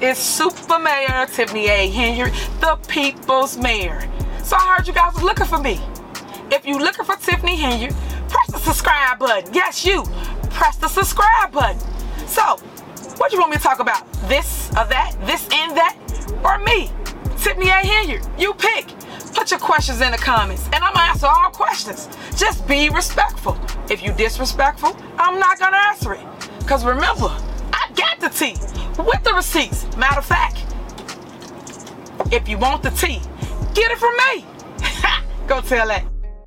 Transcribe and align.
is 0.00 0.16
Super 0.16 0.78
Mayor 0.78 1.26
Tiffany 1.26 1.68
A. 1.68 1.90
Henyard, 1.90 2.32
the 2.60 2.76
people's 2.88 3.58
mayor. 3.58 4.00
So 4.42 4.56
I 4.56 4.76
heard 4.76 4.88
you 4.88 4.94
guys 4.94 5.14
were 5.14 5.22
looking 5.22 5.46
for 5.46 5.58
me. 5.58 5.78
If 6.50 6.64
you're 6.64 6.80
looking 6.80 7.04
for 7.04 7.16
Tiffany 7.16 7.56
Henyard, 7.56 7.94
press 8.28 8.46
the 8.50 8.58
subscribe 8.58 9.18
button. 9.18 9.52
Yes, 9.52 9.84
you. 9.84 10.04
Press 10.50 10.76
the 10.76 10.88
subscribe 10.88 11.52
button. 11.52 11.78
So, 12.26 12.56
what 13.18 13.32
you 13.32 13.38
want 13.38 13.50
me 13.50 13.58
to 13.58 13.62
talk 13.62 13.80
about? 13.80 14.10
This 14.28 14.70
or 14.70 14.86
that? 14.86 15.14
This 15.26 15.46
and 15.52 15.76
that? 15.76 15.96
Or 16.44 16.58
me? 16.58 16.90
Tiffany 17.36 17.68
A. 17.68 17.82
Henyard. 17.82 18.40
You 18.40 18.54
pick. 18.54 18.86
Put 19.34 19.50
your 19.50 19.60
questions 19.60 20.00
in 20.00 20.12
the 20.12 20.18
comments, 20.18 20.64
and 20.72 20.82
I'm 20.82 20.94
gonna 20.94 21.10
answer 21.10 21.26
all 21.26 21.50
questions. 21.50 22.08
Just 22.36 22.66
be 22.66 22.88
respectful. 22.88 23.58
If 23.90 24.02
you 24.02 24.12
disrespectful, 24.12 24.96
I'm 25.18 25.38
not 25.38 25.58
gonna 25.58 25.76
answer 25.76 26.14
it. 26.14 26.26
Cause 26.66 26.84
remember, 26.84 27.28
I 27.72 27.90
got 27.94 28.18
the 28.18 28.28
tea 28.28 28.56
with 29.04 29.22
the 29.24 29.32
receipts. 29.32 29.84
Matter 29.96 30.18
of 30.18 30.24
fact, 30.24 30.64
if 32.32 32.48
you 32.48 32.58
want 32.58 32.82
the 32.82 32.90
tea, 32.90 33.20
get 33.74 33.90
it 33.90 33.98
from 33.98 34.14
me. 34.16 34.44
Go 35.46 35.60
tell 35.60 35.88
that. 35.88 36.04